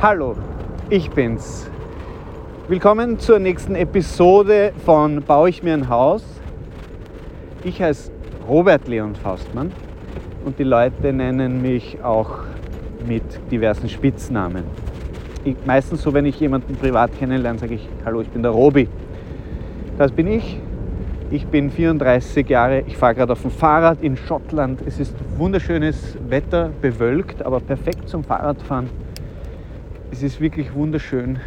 [0.00, 0.36] Hallo,
[0.90, 1.68] ich bin's.
[2.68, 6.22] Willkommen zur nächsten Episode von Baue ich mir ein Haus.
[7.64, 8.12] Ich heiße
[8.48, 9.72] Robert Leon Faustmann
[10.44, 12.30] und die Leute nennen mich auch
[13.08, 14.62] mit diversen Spitznamen.
[15.42, 18.86] Ich, meistens so, wenn ich jemanden privat kennenlerne, sage ich, hallo, ich bin der Robi.
[19.98, 20.60] Das bin ich.
[21.32, 24.80] Ich bin 34 Jahre, ich fahre gerade auf dem Fahrrad in Schottland.
[24.86, 29.07] Es ist wunderschönes Wetter, bewölkt, aber perfekt zum Fahrradfahren.
[30.10, 31.38] Es ist wirklich wunderschön.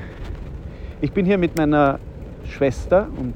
[1.01, 1.99] Ich bin hier mit meiner
[2.45, 3.33] Schwester und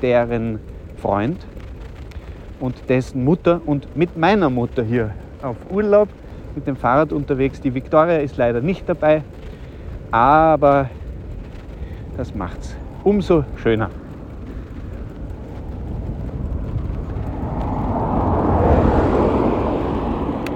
[0.00, 0.60] deren
[0.96, 1.44] Freund
[2.58, 5.10] und dessen Mutter und mit meiner Mutter hier
[5.42, 6.08] auf Urlaub
[6.54, 7.60] mit dem Fahrrad unterwegs.
[7.60, 9.22] Die Victoria ist leider nicht dabei,
[10.10, 10.88] aber
[12.16, 13.90] das macht's umso schöner.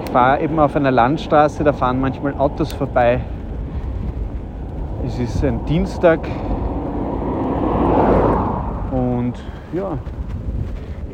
[0.05, 3.21] Ich fahre eben auf einer Landstraße, da fahren manchmal Autos vorbei.
[5.07, 6.19] Es ist ein Dienstag
[8.91, 9.35] und
[9.73, 9.99] ja,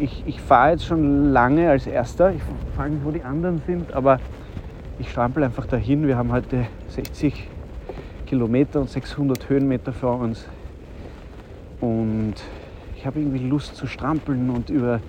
[0.01, 2.33] ich, ich fahre jetzt schon lange als erster.
[2.33, 2.41] Ich
[2.75, 4.19] frage mich, wo die anderen sind, aber
[4.99, 6.07] ich strampel einfach dahin.
[6.07, 7.49] Wir haben heute 60
[8.25, 10.49] Kilometer und 600 Höhenmeter vor uns.
[11.83, 12.37] Und
[12.97, 15.01] ich habe irgendwie Lust zu strampeln und über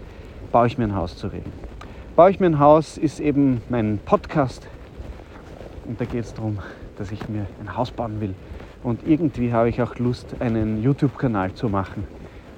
[0.52, 1.54] baue ich mir ein Haus zu reden.
[2.18, 4.68] Baue ich mir ein Haus ist eben mein Podcast.
[5.86, 6.60] Und da geht es darum,
[6.98, 8.36] dass ich mir ein Haus bauen will.
[8.84, 12.06] Und irgendwie habe ich auch Lust, einen YouTube-Kanal zu machen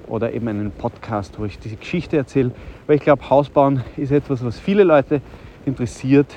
[0.08, 2.50] oder eben einen Podcast, wo ich diese Geschichte erzähle.
[2.86, 5.20] Weil ich glaube, Hausbauen ist etwas, was viele Leute
[5.64, 6.34] interessiert,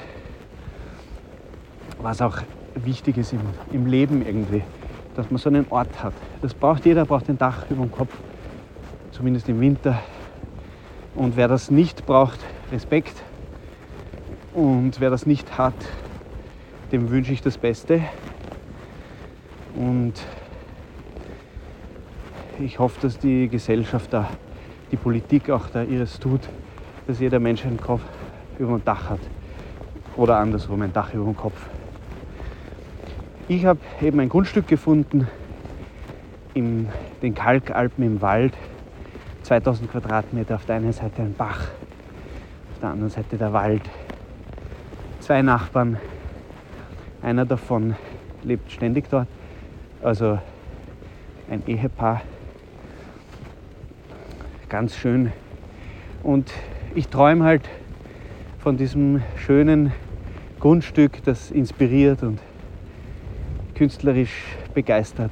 [2.02, 2.38] was auch
[2.76, 4.62] wichtig ist im, im Leben irgendwie,
[5.16, 6.14] dass man so einen Ort hat.
[6.42, 8.16] Das braucht jeder, braucht ein Dach über dem Kopf,
[9.12, 10.00] zumindest im Winter.
[11.16, 12.40] Und wer das nicht braucht,
[12.72, 13.24] Respekt.
[14.54, 15.74] Und wer das nicht hat,
[16.92, 18.02] dem wünsche ich das Beste.
[19.76, 20.14] Und
[22.60, 24.30] ich hoffe, dass die Gesellschaft da,
[24.92, 26.42] die Politik auch da ihres tut,
[27.08, 28.02] dass jeder Mensch einen Kopf
[28.58, 29.20] über dem Dach hat.
[30.16, 31.70] Oder andersrum ein Dach über dem Kopf.
[33.48, 35.28] Ich habe eben ein Grundstück gefunden
[36.54, 36.90] in
[37.22, 38.54] den Kalkalpen im Wald.
[39.44, 43.82] 2000 Quadratmeter, auf der einen Seite ein Bach, auf der anderen Seite der Wald.
[45.22, 45.98] Zwei Nachbarn,
[47.22, 47.96] einer davon
[48.44, 49.28] lebt ständig dort,
[50.02, 50.40] also
[51.50, 52.22] ein Ehepaar.
[54.70, 55.32] Ganz schön.
[56.24, 56.52] Und
[56.96, 57.68] ich träume halt
[58.60, 59.92] von diesem schönen
[60.60, 62.40] Grundstück, das inspiriert und
[63.76, 64.44] künstlerisch
[64.74, 65.32] begeistert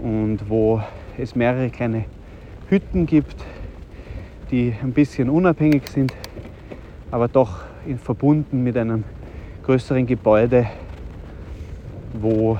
[0.00, 0.80] und wo
[1.18, 2.04] es mehrere kleine
[2.68, 3.44] Hütten gibt,
[4.50, 6.14] die ein bisschen unabhängig sind,
[7.10, 7.64] aber doch
[8.02, 9.04] verbunden mit einem
[9.64, 10.66] größeren Gebäude,
[12.14, 12.58] wo,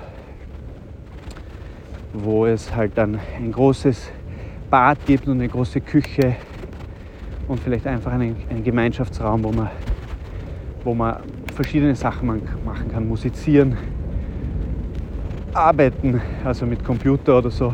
[2.23, 4.11] wo es halt dann ein großes
[4.71, 6.37] Bad gibt und eine große Küche
[7.47, 9.71] und vielleicht einfach einen, einen Gemeinschaftsraum, wo man,
[10.84, 11.17] wo man
[11.55, 13.77] verschiedene Sachen machen kann, musizieren,
[15.55, 17.73] arbeiten, also mit Computer oder so,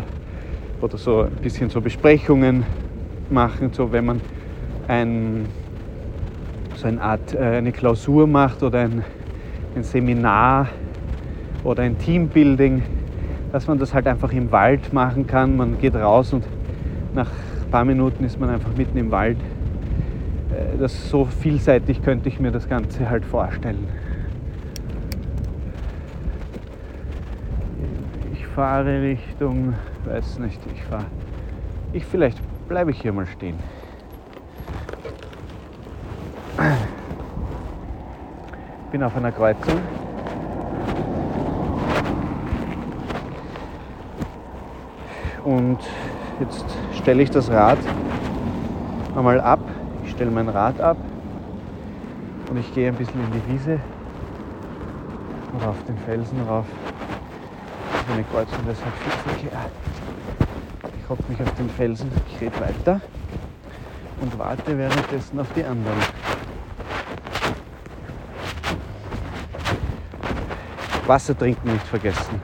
[0.81, 2.65] oder so ein bisschen so Besprechungen
[3.31, 4.21] machen, so wenn man
[4.89, 5.47] ein,
[6.75, 9.05] so eine Art äh, eine Klausur macht oder ein,
[9.75, 10.69] ein Seminar
[11.65, 12.83] oder ein Teambuilding,
[13.55, 15.57] dass man das halt einfach im Wald machen kann.
[15.57, 16.45] Man geht raus und
[17.15, 19.37] nach ein paar Minuten ist man einfach mitten im Wald.
[20.51, 23.87] Äh, das so vielseitig könnte ich mir das Ganze halt vorstellen.
[28.57, 31.07] fahre Richtung, weiß nicht, ich fahre,
[31.93, 32.39] ich vielleicht
[32.69, 33.59] bleibe ich hier mal stehen.
[38.93, 39.81] Bin auf einer Kreuzung.
[45.45, 45.79] Und
[46.41, 47.79] jetzt stelle ich das Rad
[49.15, 49.61] einmal ab.
[50.05, 50.97] Ich stelle mein Rad ab
[52.51, 53.79] und ich gehe ein bisschen in die Wiese
[55.57, 56.67] oder auf den Felsen rauf
[58.05, 59.71] ist eine Kreuzung, deshalb viel Verkehr.
[60.99, 63.01] Ich hocke mich auf den Felsen, ich rede weiter
[64.21, 65.99] und warte währenddessen auf die anderen.
[71.07, 72.41] Wasser trinken nicht vergessen.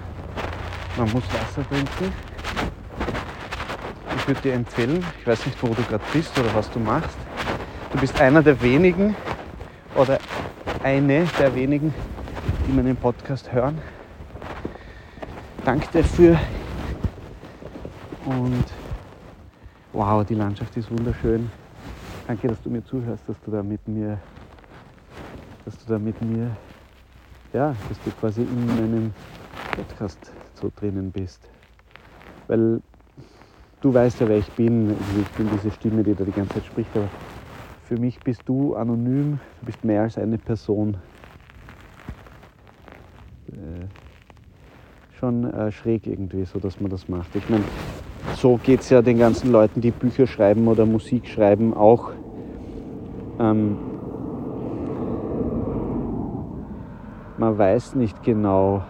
[0.96, 2.29] Man muss Wasser trinken.
[4.20, 7.16] Ich würde dir empfehlen, ich weiß nicht, wo du gerade bist oder was du machst.
[7.90, 9.16] Du bist einer der wenigen
[9.94, 10.18] oder
[10.82, 11.92] eine der wenigen,
[12.68, 13.78] die meinen Podcast hören.
[15.64, 16.38] Danke dafür.
[18.26, 18.64] Und
[19.94, 21.50] wow, die Landschaft ist wunderschön.
[22.26, 24.18] Danke, dass du mir zuhörst, dass du da mit mir,
[25.64, 26.50] dass du da mit mir,
[27.54, 29.14] ja, dass du quasi in meinem
[29.74, 31.40] Podcast so drinnen bist.
[32.48, 32.82] Weil
[33.80, 34.88] du weißt ja, wer ich bin.
[34.88, 36.90] Also ich bin diese Stimme, die da die ganze Zeit spricht.
[36.94, 37.08] Aber
[37.84, 39.40] für mich bist du anonym.
[39.60, 40.96] Du bist mehr als eine Person.
[43.48, 43.86] Äh,
[45.18, 47.34] schon äh, schräg irgendwie, so dass man das macht.
[47.34, 47.64] Ich meine,
[48.36, 52.12] so geht es ja den ganzen Leuten, die Bücher schreiben oder Musik schreiben, auch.
[53.38, 53.76] Ähm,
[57.36, 58.84] man weiß nicht genau,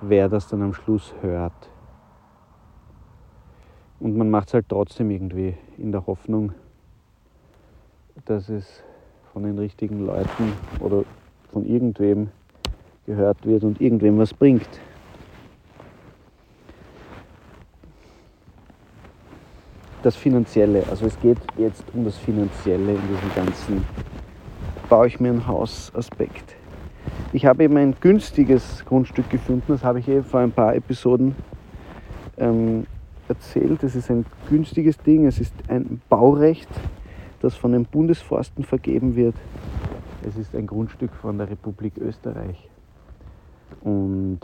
[0.00, 1.70] wer das dann am Schluss hört.
[4.00, 6.52] Und man macht es halt trotzdem irgendwie in der Hoffnung,
[8.26, 8.82] dass es
[9.32, 11.04] von den richtigen Leuten oder
[11.52, 12.28] von irgendwem
[13.06, 14.68] gehört wird und irgendwem was bringt.
[20.02, 23.84] Das Finanzielle, also es geht jetzt um das Finanzielle in diesem ganzen
[24.88, 26.54] baue ich mir ein Haus Aspekt.
[27.32, 31.34] Ich habe eben ein günstiges Grundstück gefunden, das habe ich eben vor ein paar Episoden
[32.38, 32.86] ähm,
[33.28, 33.82] erzählt.
[33.82, 36.68] Es ist ein günstiges Ding, es ist ein Baurecht,
[37.40, 39.34] das von den Bundesforsten vergeben wird.
[40.26, 42.68] Es ist ein Grundstück von der Republik Österreich.
[43.82, 44.40] Und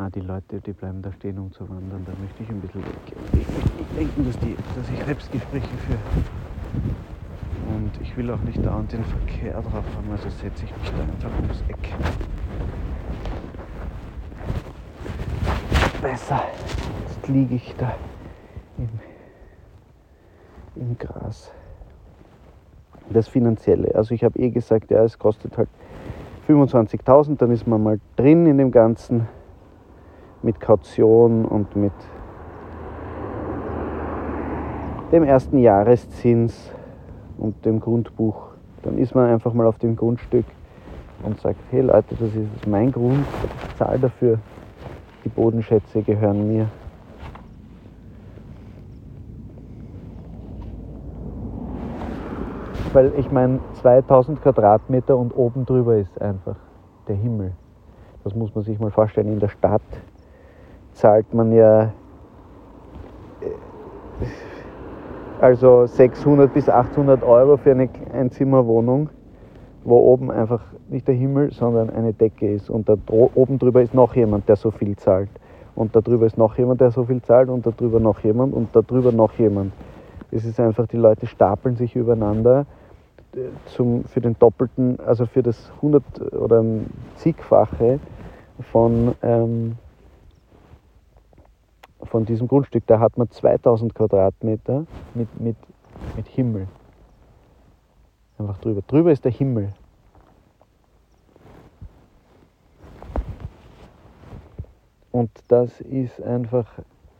[0.00, 2.02] Ah, die Leute, die bleiben da stehen, um zu wandern.
[2.06, 3.20] Da möchte ich ein bisschen weggehen.
[3.34, 5.98] Ich möchte nicht denken, dass, die, dass ich Selbstgespräche führe.
[7.80, 11.02] Und ich will auch nicht dauernd den Verkehr drauf haben, also setze ich mich da
[11.02, 11.94] einfach ums Eck.
[16.02, 16.42] Besser.
[17.06, 17.94] Jetzt liege ich da
[18.76, 18.90] im,
[20.76, 21.50] im Gras.
[23.08, 23.94] Das Finanzielle.
[23.94, 25.70] Also ich habe eh gesagt, ja, es kostet halt
[26.48, 29.26] 25.000, dann ist man mal drin in dem Ganzen
[30.42, 31.92] mit Kaution und mit
[35.12, 36.72] dem ersten Jahreszins
[37.40, 38.50] und dem Grundbuch.
[38.82, 40.44] Dann ist man einfach mal auf dem Grundstück
[41.22, 43.26] und sagt, hey Leute, das ist mein Grund,
[43.68, 44.38] ich zahle dafür,
[45.24, 46.68] die Bodenschätze gehören mir.
[52.92, 56.56] Weil ich meine, 2000 Quadratmeter und oben drüber ist einfach
[57.06, 57.52] der Himmel.
[58.24, 59.28] Das muss man sich mal vorstellen.
[59.28, 59.82] In der Stadt
[60.92, 61.82] zahlt man ja
[63.40, 63.54] äh,
[65.40, 69.08] also 600 bis 800 Euro für eine Einzimmerwohnung,
[69.84, 72.68] wo oben einfach nicht der Himmel, sondern eine Decke ist.
[72.68, 75.30] Und da oben drüber ist noch jemand, der so viel zahlt.
[75.74, 77.48] Und da drüber ist noch jemand, der so viel zahlt.
[77.48, 78.52] Und da drüber noch jemand.
[78.52, 79.72] Und da drüber noch jemand.
[80.30, 82.66] Es ist einfach, die Leute stapeln sich übereinander
[83.34, 86.02] äh, zum, für den doppelten, also für das 100
[86.32, 86.64] oder
[87.16, 87.98] zigfache
[88.70, 89.76] von ähm,
[92.04, 95.56] von diesem Grundstück, da hat man 2000 Quadratmeter mit, mit,
[96.16, 96.68] mit Himmel.
[98.38, 98.82] Einfach drüber.
[98.86, 99.72] Drüber ist der Himmel.
[105.12, 106.66] Und das ist einfach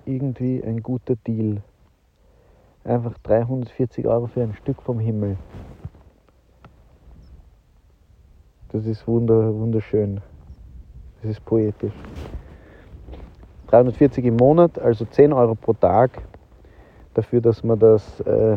[0.07, 1.63] irgendwie ein guter Deal.
[2.85, 5.37] Einfach 340 Euro für ein Stück vom Himmel.
[8.73, 10.21] Das ist wunderschön.
[11.21, 11.93] Das ist poetisch.
[13.71, 16.11] 340 im Monat, also 10 Euro pro Tag
[17.15, 18.57] dafür, dass man das, äh,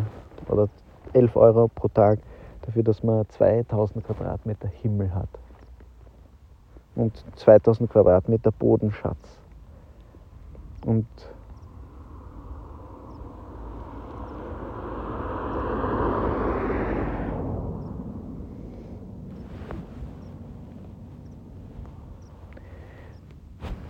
[0.50, 0.70] oder
[1.14, 2.20] 11 Euro pro Tag
[2.64, 5.30] dafür, dass man 2000 Quadratmeter Himmel hat.
[6.96, 9.40] Und 2000 Quadratmeter Bodenschatz.
[10.86, 11.06] Und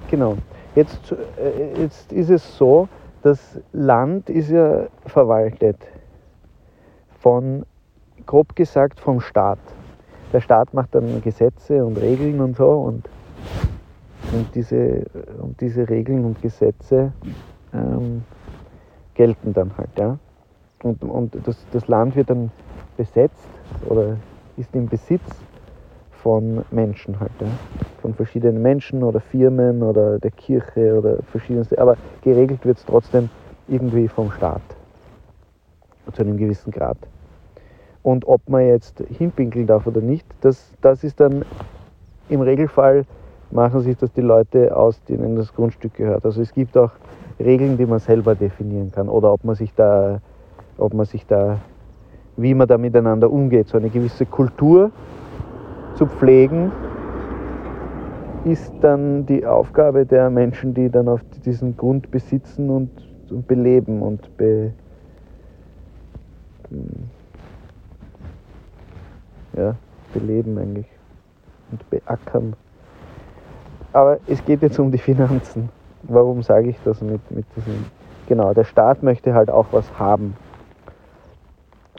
[0.10, 0.38] Genau.
[0.76, 2.88] Jetzt, äh, jetzt ist es so,
[3.22, 5.78] das Land ist ja verwaltet
[7.20, 7.66] von,
[8.26, 9.60] grob gesagt, vom Staat.
[10.34, 13.08] Der Staat macht dann Gesetze und Regeln und so und,
[14.34, 15.06] und, diese,
[15.40, 17.14] und diese Regeln und Gesetze
[17.74, 18.24] ähm,
[19.14, 19.90] gelten dann halt.
[19.98, 20.18] Ja?
[20.82, 22.52] Und, und das, das Land wird dann
[22.98, 23.48] besetzt
[23.88, 24.18] oder
[24.58, 25.22] ist im Besitz
[26.24, 27.32] von Menschen halt.
[27.40, 27.48] Ja?
[28.02, 31.78] Von verschiedenen Menschen oder Firmen oder der Kirche oder verschiedenste.
[31.78, 33.30] Aber geregelt wird es trotzdem
[33.68, 34.62] irgendwie vom Staat.
[36.14, 36.98] Zu einem gewissen Grad.
[38.02, 41.46] Und ob man jetzt hinpinkeln darf oder nicht, das, das ist dann
[42.30, 43.06] im Regelfall
[43.52, 46.26] machen sich das die Leute aus, denen das Grundstück gehört.
[46.26, 46.92] Also es gibt auch
[47.40, 50.20] Regeln, die man selber definieren kann oder ob man sich da,
[50.78, 51.60] ob man sich da,
[52.36, 54.92] wie man da miteinander umgeht, so eine gewisse Kultur
[55.96, 56.72] zu pflegen,
[58.46, 62.90] ist dann die Aufgabe der Menschen, die dann auf diesen Grund besitzen und,
[63.30, 64.74] und beleben und be,
[69.56, 69.76] ja,
[70.14, 70.88] beleben eigentlich
[71.72, 72.54] und beackern.
[73.94, 75.70] Aber es geht jetzt um die Finanzen.
[76.04, 77.86] Warum sage ich das mit, mit diesem?
[78.28, 80.36] Genau, der Staat möchte halt auch was haben.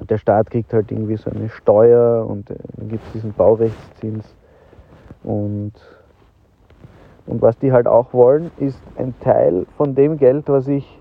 [0.08, 4.34] Der Staat kriegt halt irgendwie so eine Steuer und äh, dann gibt es diesen Baurechtszins.
[5.22, 5.72] Und,
[7.26, 10.98] und was die halt auch wollen, ist ein Teil von dem Geld, was ich,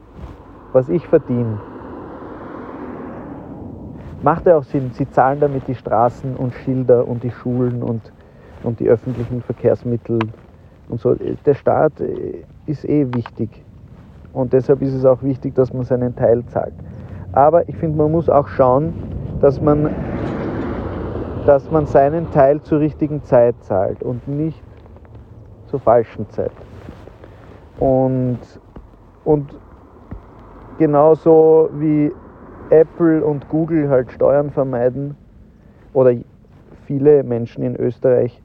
[0.72, 1.60] was ich verdiene.
[4.22, 8.14] Macht ja auch Sinn, sie zahlen damit die Straßen und Schilder und die Schulen und,
[8.64, 10.20] und die öffentlichen Verkehrsmittel
[10.88, 11.16] und so.
[11.46, 13.50] Der Staat äh, ist eh wichtig.
[14.32, 16.74] Und deshalb ist es auch wichtig, dass man seinen Teil zahlt.
[17.34, 18.94] Aber ich finde, man muss auch schauen,
[19.42, 19.90] dass man,
[21.46, 24.64] dass man seinen Teil zur richtigen Zeit zahlt und nicht
[25.68, 26.52] zur falschen Zeit.
[27.80, 28.40] Und,
[29.26, 29.60] und
[30.78, 32.12] genauso wie
[32.70, 35.18] Apple und Google halt Steuern vermeiden
[35.94, 36.14] oder
[36.86, 38.42] viele Menschen in Österreich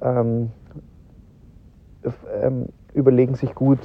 [0.00, 0.50] ähm,
[2.42, 3.78] ähm, überlegen sich gut,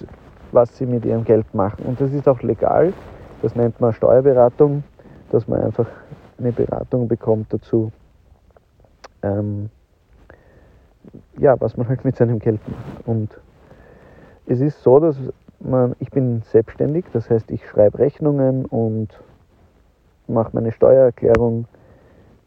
[0.52, 1.86] was sie mit ihrem Geld machen.
[1.86, 2.94] Und das ist auch legal.
[3.42, 4.84] Das nennt man Steuerberatung,
[5.32, 5.88] dass man einfach
[6.40, 7.92] eine Beratung bekommt dazu,
[9.22, 9.70] ähm,
[11.38, 13.08] ja, was man halt mit seinem Geld macht.
[13.08, 13.40] Und
[14.46, 15.18] es ist so, dass
[15.60, 19.10] man, ich bin selbstständig, das heißt, ich schreibe Rechnungen und
[20.28, 21.66] mache meine Steuererklärung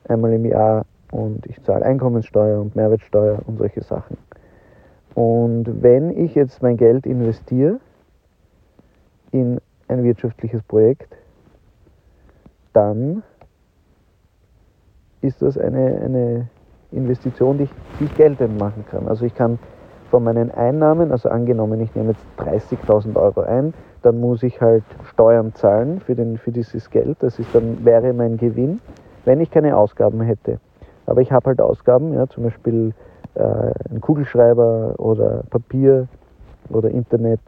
[0.09, 4.17] einmal im Jahr und ich zahle Einkommenssteuer und Mehrwertsteuer und solche Sachen.
[5.15, 7.81] Und wenn ich jetzt mein Geld investiere
[9.33, 11.17] in ein wirtschaftliches Projekt,
[12.73, 13.23] dann
[15.21, 16.49] ist das eine, eine
[16.93, 19.09] Investition, die ich, die ich geltend machen kann.
[19.09, 19.59] Also ich kann
[20.11, 24.83] von meinen Einnahmen, also angenommen, ich nehme jetzt 30.000 Euro ein, dann muss ich halt
[25.13, 27.19] Steuern zahlen für, den, für dieses Geld.
[27.21, 28.81] Das ist dann, wäre mein Gewinn,
[29.25, 30.59] wenn ich keine Ausgaben hätte.
[31.07, 32.95] Aber ich habe halt Ausgaben, ja, zum Beispiel
[33.35, 36.09] äh, ein Kugelschreiber oder Papier
[36.71, 37.41] oder Internet.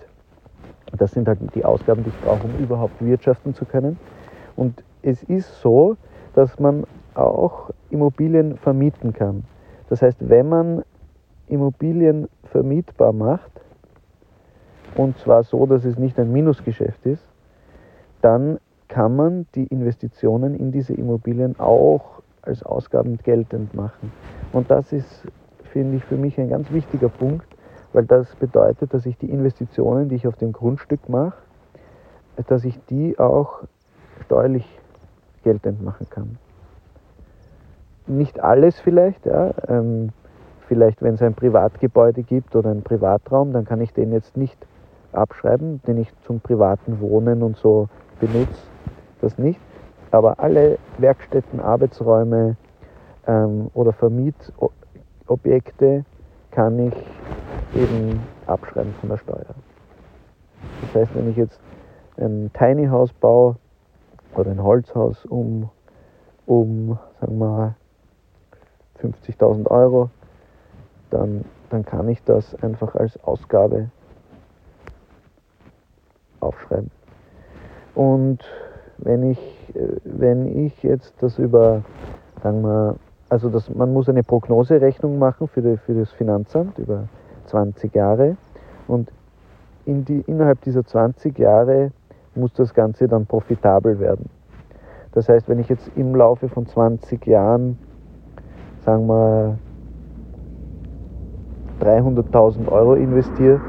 [0.98, 3.98] Das sind halt die Ausgaben, die ich brauche, um überhaupt wirtschaften zu können.
[4.56, 5.96] Und es ist so,
[6.34, 6.84] dass man
[7.14, 9.44] auch Immobilien vermieten kann.
[9.88, 10.82] Das heißt, wenn man
[11.48, 13.50] Immobilien vermietbar macht,
[14.94, 17.26] und zwar so, dass es nicht ein Minusgeschäft ist,
[18.20, 18.58] dann
[18.88, 24.12] kann man die Investitionen in diese Immobilien auch als Ausgaben geltend machen.
[24.52, 25.26] Und das ist,
[25.64, 27.46] finde ich, für mich ein ganz wichtiger Punkt,
[27.92, 31.34] weil das bedeutet, dass ich die Investitionen, die ich auf dem Grundstück mache,
[32.48, 33.62] dass ich die auch
[34.24, 34.66] steuerlich
[35.44, 36.38] geltend machen kann.
[38.06, 39.52] Nicht alles vielleicht, ja.
[39.68, 40.10] Ähm,
[40.68, 44.56] vielleicht wenn es ein Privatgebäude gibt oder einen Privatraum, dann kann ich den jetzt nicht
[45.12, 47.88] abschreiben, den ich zum privaten Wohnen und so
[48.20, 48.48] benutze,
[49.20, 49.60] das nicht.
[50.10, 52.56] Aber alle Werkstätten, Arbeitsräume
[53.26, 56.04] ähm, oder Vermietobjekte
[56.50, 56.94] kann ich
[57.74, 59.54] eben abschreiben von der Steuer.
[60.82, 61.60] Das heißt, wenn ich jetzt
[62.16, 63.56] ein Tiny House baue
[64.34, 65.70] oder ein Holzhaus um,
[66.46, 67.74] um sagen wir
[69.00, 70.10] 50.000 Euro,
[71.10, 73.90] dann, dann kann ich das einfach als Ausgabe
[76.40, 76.90] aufschreiben.
[77.94, 78.38] Und
[78.98, 79.38] wenn ich,
[80.04, 81.82] wenn ich jetzt das über,
[82.42, 82.96] sagen wir,
[83.28, 87.08] also das, man muss eine Prognoserechnung machen für, die, für das Finanzamt über
[87.46, 88.36] 20 Jahre
[88.88, 89.12] und
[89.84, 91.90] in die, innerhalb dieser 20 Jahre
[92.34, 94.28] muss das Ganze dann profitabel werden.
[95.12, 97.78] Das heißt, wenn ich jetzt im Laufe von 20 Jahren,
[98.84, 99.58] sagen wir,
[101.80, 103.60] 300.000 Euro investiere,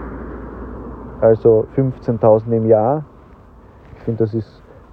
[1.19, 3.05] also 15.000 im Jahr.
[3.97, 4.33] Ich finde, das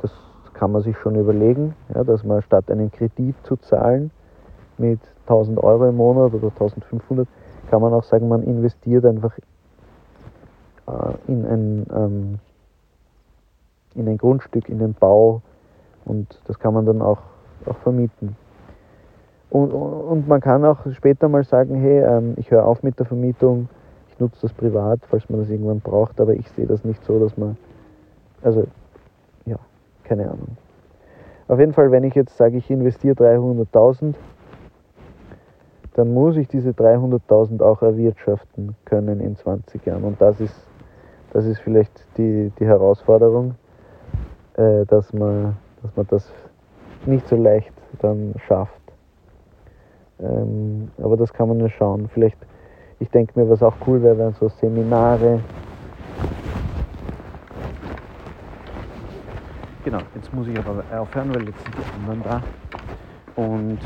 [0.00, 0.12] das
[0.54, 4.10] kann man sich schon überlegen, ja, dass man statt einen Kredit zu zahlen
[4.78, 7.26] mit 1.000 Euro im Monat oder 1.500,
[7.71, 9.37] kann man auch sagen, man investiert einfach
[10.87, 12.39] äh, in ein, ähm,
[13.95, 15.43] in ein Grundstück, in den Bau
[16.05, 17.21] und das kann man dann auch,
[17.67, 18.37] auch vermieten.
[19.50, 23.07] Und, und man kann auch später mal sagen, hey, ähm, ich höre auf mit der
[23.07, 23.69] Vermietung,
[24.21, 27.37] nutze das privat, falls man das irgendwann braucht, aber ich sehe das nicht so, dass
[27.37, 27.57] man,
[28.43, 28.67] also
[29.47, 29.57] ja,
[30.05, 30.57] keine Ahnung.
[31.49, 34.15] Auf jeden Fall, wenn ich jetzt sage, ich investiere 300.000,
[36.00, 40.02] dann muss ich diese 300.000 auch erwirtschaften können in 20 Jahren.
[40.02, 40.66] Und das ist,
[41.35, 43.54] das ist vielleicht die, die Herausforderung,
[44.54, 46.33] äh, dass, man, dass man das
[47.04, 48.80] nicht so leicht dann schafft.
[50.21, 52.09] Ähm, aber das kann man ja schauen.
[52.09, 52.38] Vielleicht
[52.99, 55.40] ich denke mir, was auch cool wäre, wären so Seminare.
[59.85, 62.42] Genau, jetzt muss ich aber aufhören, weil jetzt sind die anderen da.
[63.37, 63.78] Und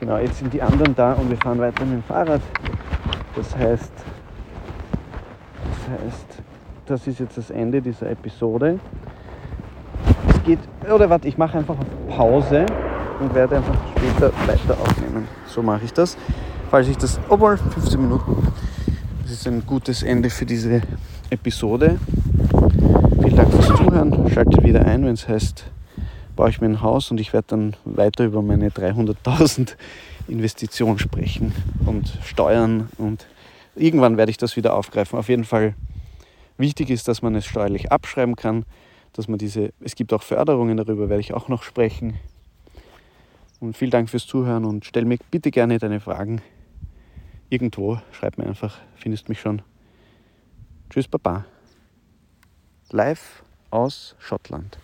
[0.00, 2.40] Genau, jetzt sind die anderen da und wir fahren weiter mit dem Fahrrad.
[3.34, 3.92] Das heißt,
[5.64, 6.26] das heißt,
[6.86, 8.78] das ist jetzt das Ende dieser Episode.
[10.28, 12.64] Es geht, oder warte, ich mache einfach auf Pause
[13.20, 15.26] und werde einfach später weiter aufnehmen.
[15.46, 16.16] So mache ich das.
[16.70, 18.52] Falls ich das, obwohl 15 Minuten,
[19.22, 20.82] das ist ein gutes Ende für diese
[21.30, 21.98] Episode.
[23.22, 24.30] Vielen Dank fürs Zuhören.
[24.30, 25.64] Schaltet wieder ein, wenn es heißt,
[26.38, 29.74] baue ich mir ein Haus und ich werde dann weiter über meine 300.000
[30.28, 31.52] Investitionen sprechen
[31.84, 33.26] und Steuern und
[33.74, 35.18] irgendwann werde ich das wieder aufgreifen.
[35.18, 35.74] Auf jeden Fall
[36.56, 38.66] wichtig ist, dass man es steuerlich abschreiben kann,
[39.14, 42.14] dass man diese, es gibt auch Förderungen, darüber werde ich auch noch sprechen.
[43.58, 46.40] Und vielen Dank fürs Zuhören und stell mir bitte gerne deine Fragen
[47.48, 47.98] irgendwo.
[48.12, 49.60] Schreib mir einfach, findest mich schon.
[50.88, 51.46] Tschüss, Baba.
[52.92, 53.42] Live
[53.72, 54.78] aus Schottland.